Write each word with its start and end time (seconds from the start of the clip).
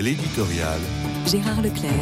L'éditorial. 0.00 0.80
Gérard 1.26 1.60
Leclerc. 1.60 1.92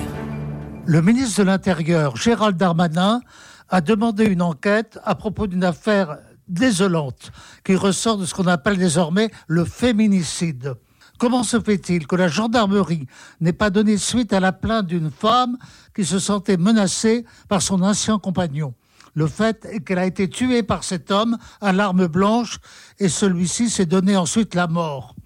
Le 0.86 1.02
ministre 1.02 1.40
de 1.40 1.46
l'Intérieur, 1.46 2.14
Gérald 2.14 2.56
Darmanin, 2.56 3.20
a 3.68 3.80
demandé 3.80 4.24
une 4.24 4.40
enquête 4.40 5.00
à 5.02 5.16
propos 5.16 5.48
d'une 5.48 5.64
affaire 5.64 6.18
désolante 6.46 7.32
qui 7.64 7.74
ressort 7.74 8.16
de 8.16 8.24
ce 8.24 8.34
qu'on 8.34 8.46
appelle 8.46 8.78
désormais 8.78 9.32
le 9.48 9.64
féminicide. 9.64 10.74
Comment 11.18 11.42
se 11.42 11.58
fait-il 11.58 12.06
que 12.06 12.14
la 12.14 12.28
gendarmerie 12.28 13.08
n'ait 13.40 13.52
pas 13.52 13.70
donné 13.70 13.96
suite 13.96 14.32
à 14.32 14.38
la 14.38 14.52
plainte 14.52 14.86
d'une 14.86 15.10
femme 15.10 15.58
qui 15.92 16.04
se 16.04 16.20
sentait 16.20 16.56
menacée 16.56 17.24
par 17.48 17.62
son 17.62 17.82
ancien 17.82 18.20
compagnon? 18.20 18.74
Le 19.14 19.26
fait 19.26 19.66
est 19.72 19.80
qu'elle 19.80 19.98
a 19.98 20.06
été 20.06 20.30
tuée 20.30 20.62
par 20.62 20.84
cet 20.84 21.10
homme 21.10 21.36
à 21.60 21.72
l'arme 21.72 22.06
blanche 22.06 22.58
et 23.00 23.08
celui-ci 23.08 23.68
s'est 23.68 23.86
donné 23.86 24.16
ensuite 24.16 24.54
la 24.54 24.68
mort. 24.68 25.16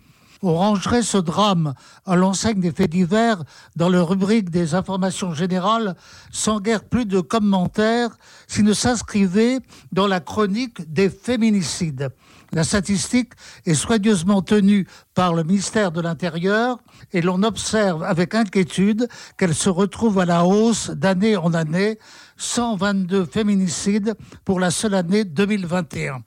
On 0.45 0.54
rangerait 0.54 1.02
ce 1.02 1.18
drame 1.18 1.74
à 2.04 2.16
l'enseigne 2.16 2.61
des 2.61 2.72
faits 2.72 2.91
divers 2.91 3.45
dans 3.77 3.88
le 3.88 4.02
rubrique 4.02 4.50
des 4.50 4.74
informations 4.74 5.33
générales 5.34 5.95
sans 6.33 6.60
guère 6.60 6.83
plus 6.83 7.06
de 7.06 7.20
commentaires 7.20 8.10
s'il 8.48 8.64
ne 8.64 8.73
s'inscrivait 8.73 9.60
dans 9.92 10.09
la 10.09 10.19
chronique 10.19 10.92
des 10.92 11.10
féminicides. 11.10 12.10
La 12.50 12.64
statistique 12.64 13.33
est 13.66 13.74
soigneusement 13.74 14.42
tenue 14.42 14.86
par 15.14 15.33
le 15.33 15.45
ministère 15.45 15.92
de 15.92 16.00
l'Intérieur 16.00 16.78
et 17.12 17.22
l'on 17.22 17.45
observe 17.45 18.02
avec 18.02 18.34
inquiétude 18.34 19.09
qu'elle 19.38 19.55
se 19.55 19.70
retrouve 19.70 20.19
à 20.19 20.27
la 20.27 20.45
hausse 20.45 20.91
d'année 20.91 21.36
en 21.36 21.55
année, 21.55 21.98
122 22.36 23.27
féminicides 23.27 24.14
pour 24.45 24.59
la 24.59 24.72
seule 24.72 24.95
année 24.95 25.24
2021. 25.24 26.24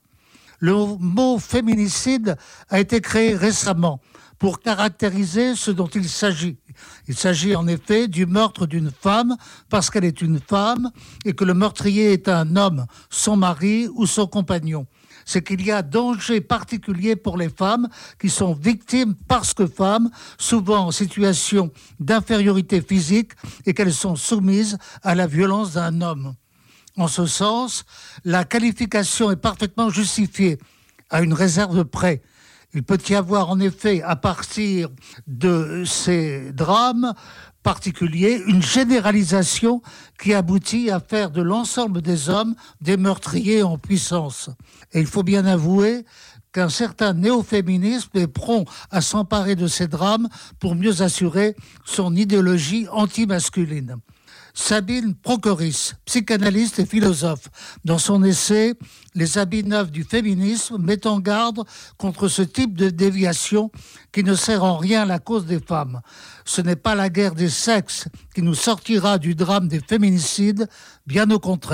Le 0.65 0.97
mot 0.97 1.37
féminicide 1.37 2.37
a 2.69 2.79
été 2.79 2.99
créé 2.99 3.35
récemment 3.35 4.01
pour 4.39 4.61
caractériser 4.61 5.53
ce 5.53 5.69
dont 5.69 5.85
il 5.85 6.09
s'agit. 6.09 6.57
Il 7.07 7.15
s'agit 7.15 7.55
en 7.55 7.67
effet 7.67 8.07
du 8.07 8.25
meurtre 8.25 8.65
d'une 8.65 8.89
femme 8.89 9.35
parce 9.69 9.91
qu'elle 9.91 10.05
est 10.05 10.23
une 10.23 10.39
femme 10.39 10.89
et 11.23 11.33
que 11.33 11.43
le 11.43 11.53
meurtrier 11.53 12.13
est 12.13 12.27
un 12.29 12.55
homme, 12.55 12.87
son 13.11 13.37
mari 13.37 13.87
ou 13.93 14.07
son 14.07 14.25
compagnon. 14.25 14.87
C'est 15.23 15.43
qu'il 15.43 15.63
y 15.63 15.71
a 15.71 15.83
danger 15.83 16.41
particulier 16.41 17.15
pour 17.15 17.37
les 17.37 17.49
femmes 17.49 17.87
qui 18.19 18.31
sont 18.31 18.53
victimes 18.55 19.13
parce 19.27 19.53
que 19.53 19.67
femmes, 19.67 20.09
souvent 20.39 20.87
en 20.87 20.91
situation 20.91 21.69
d'infériorité 21.99 22.81
physique 22.81 23.33
et 23.67 23.75
qu'elles 23.75 23.93
sont 23.93 24.15
soumises 24.15 24.79
à 25.03 25.13
la 25.13 25.27
violence 25.27 25.73
d'un 25.73 26.01
homme. 26.01 26.33
En 26.97 27.07
ce 27.07 27.25
sens, 27.25 27.83
la 28.23 28.45
qualification 28.45 29.29
est 29.31 29.35
parfaitement 29.35 29.89
justifiée, 29.89 30.57
à 31.09 31.21
une 31.21 31.33
réserve 31.33 31.83
près. 31.83 32.21
Il 32.73 32.83
peut 32.83 32.99
y 33.09 33.15
avoir 33.15 33.49
en 33.49 33.59
effet, 33.59 34.01
à 34.01 34.15
partir 34.15 34.89
de 35.27 35.83
ces 35.85 36.51
drames 36.51 37.13
particuliers, 37.63 38.41
une 38.47 38.61
généralisation 38.61 39.81
qui 40.21 40.33
aboutit 40.33 40.91
à 40.91 40.99
faire 40.99 41.31
de 41.31 41.41
l'ensemble 41.41 42.01
des 42.01 42.29
hommes 42.29 42.55
des 42.81 42.97
meurtriers 42.97 43.63
en 43.63 43.77
puissance. 43.77 44.49
Et 44.93 44.99
il 44.99 45.07
faut 45.07 45.23
bien 45.23 45.45
avouer 45.45 46.05
qu'un 46.53 46.69
certain 46.69 47.13
néo-féminisme 47.13 48.17
est 48.17 48.27
prompt 48.27 48.65
à 48.89 49.01
s'emparer 49.01 49.55
de 49.55 49.67
ces 49.67 49.87
drames 49.87 50.29
pour 50.59 50.75
mieux 50.75 51.01
assurer 51.01 51.55
son 51.85 52.15
idéologie 52.15 52.87
anti-masculine. 52.91 53.97
Sabine 54.57 55.15
Procoris, 55.15 55.95
psychanalyste 56.05 56.79
et 56.79 56.85
philosophe, 56.85 57.49
dans 57.83 57.97
son 57.97 58.23
essai 58.23 58.73
Les 59.13 59.37
habits 59.37 59.65
neufs 59.65 59.91
du 59.91 60.05
féminisme, 60.05 60.77
met 60.77 61.05
en 61.05 61.19
garde 61.19 61.65
contre 61.97 62.29
ce 62.29 62.41
type 62.41 62.73
de 62.73 62.89
déviation 62.89 63.69
qui 64.13 64.23
ne 64.23 64.33
sert 64.33 64.63
en 64.63 64.77
rien 64.77 65.03
à 65.03 65.05
la 65.05 65.19
cause 65.19 65.45
des 65.45 65.59
femmes. 65.59 65.99
Ce 66.45 66.61
n'est 66.61 66.77
pas 66.77 66.95
la 66.95 67.09
guerre 67.09 67.35
des 67.35 67.49
sexes 67.49 68.07
qui 68.33 68.41
nous 68.41 68.55
sortira 68.55 69.17
du 69.17 69.35
drame 69.35 69.67
des 69.67 69.81
féminicides, 69.81 70.69
bien 71.05 71.29
au 71.31 71.39
contraire. 71.39 71.73